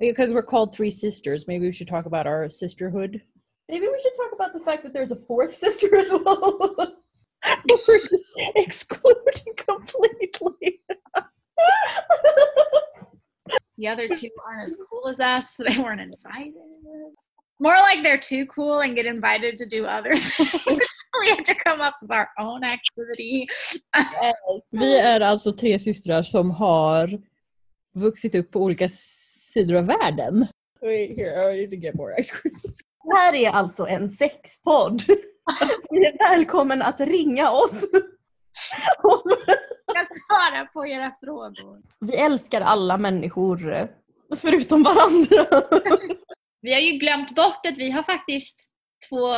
[0.00, 3.22] because we're called three sisters, maybe we should talk about our sisterhood.
[3.68, 6.74] Maybe we should talk about the fact that there's a fourth sister as well.
[7.88, 8.26] we're just
[8.56, 10.80] excluding completely.
[13.76, 16.54] The other two aren't as cool as us, so they weren't invited.
[17.60, 20.88] More like they're too cool and get invited to do other things.
[21.20, 23.46] we have to come up with our own activity.
[24.72, 27.20] Vi är alltså tre systrar som har
[27.94, 28.88] vuxit upp på olika
[29.50, 30.46] sidor av världen.
[30.80, 32.54] Wait, here, I need to get more ice cream.
[33.04, 35.02] Det här är alltså en sexpodd.
[35.90, 37.84] Ni är välkommen att ringa oss.
[39.94, 41.82] Jag svara på era frågor.
[42.00, 43.88] Vi älskar alla människor
[44.36, 45.46] förutom varandra.
[46.62, 48.56] Vi har ju glömt bort att vi har faktiskt
[49.08, 49.34] två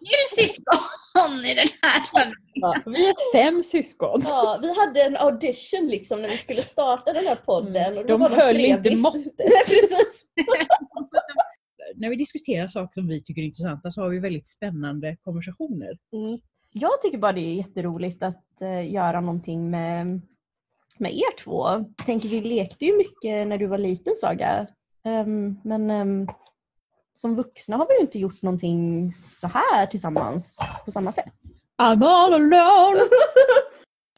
[0.00, 1.68] till syskon i den.
[2.64, 4.22] Ja, vi är fem syskon.
[4.24, 7.98] Ja, vi hade en audition liksom när vi skulle starta den här podden.
[7.98, 9.36] Och då De var höll tre inte måttet.
[9.66, 10.26] Precis.
[11.96, 15.98] När vi diskuterar saker som vi tycker är intressanta så har vi väldigt spännande konversationer.
[16.12, 16.40] Mm.
[16.72, 20.20] Jag tycker bara det är jätteroligt att eh, göra någonting med,
[20.98, 21.68] med er två.
[21.68, 24.66] Jag tänker vi lekte ju mycket när du var liten Saga.
[25.04, 26.26] Ehm, men ehm,
[27.14, 31.32] som vuxna har vi ju inte gjort någonting så här tillsammans på samma sätt.
[31.82, 33.08] I'm all alone!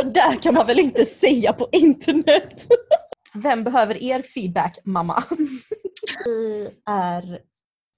[0.00, 2.66] Så där kan man väl inte säga på internet.
[3.34, 5.24] Vem behöver er feedback mamma?
[6.24, 7.40] Vi är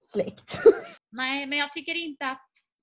[0.05, 0.59] släkt.
[1.13, 2.43] Nej, men jag tycker inte att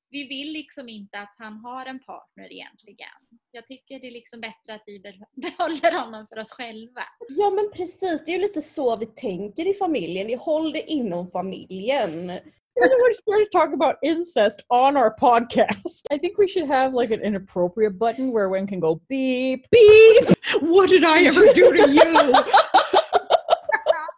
[0.10, 3.08] vi vill liksom inte att han har en partner egentligen.
[3.52, 7.04] Jag tycker det är liksom bättre att vi be- behåller honom för oss själva.
[7.30, 10.28] Ja men precis, det är ju lite så vi tänker i familjen.
[10.28, 12.32] Vi håller det inom familjen.
[12.76, 16.02] We're scared to talk about incest on our podcast.
[16.12, 20.28] I think we should have like an inappropriate button where one can go beep, beep!
[20.62, 22.34] What did I ever do to you?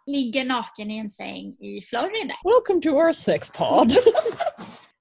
[0.08, 2.34] Ligger naken i en säng i Florida.
[2.44, 3.92] Welcome to our sex pod.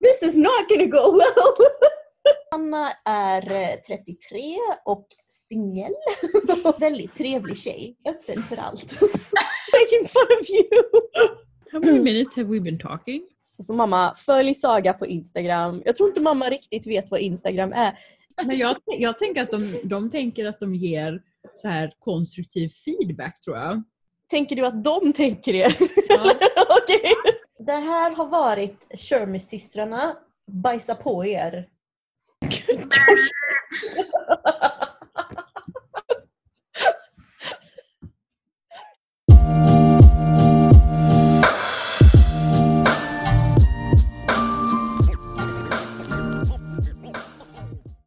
[0.01, 1.55] This is not gonna go well!
[2.51, 5.07] Anna är eh, 33 och
[5.49, 5.93] singel.
[6.79, 9.01] Väldigt trevlig tjej, öppen för allt.
[9.01, 10.83] Making fun of you!
[11.71, 13.21] How many minutes have we been talking?
[13.59, 15.81] Så mamma, följ Saga på Instagram.
[15.85, 17.97] Jag tror inte mamma riktigt vet vad Instagram är.
[18.45, 21.21] Men jag, jag tänker att de, de tänker att de ger
[21.55, 23.83] så här konstruktiv feedback tror jag.
[24.29, 25.75] Tänker du att de tänker det?
[26.09, 26.21] Ja.
[26.83, 27.13] Okej.
[27.59, 30.15] Det här har varit Shermis-systrarna.
[30.51, 31.67] Bajsa på er.